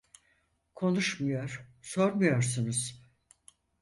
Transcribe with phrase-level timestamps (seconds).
[0.75, 3.01] Konuşmuyor, sormuyorsunuz.